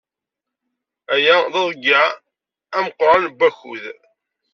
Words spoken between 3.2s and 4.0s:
n wakud.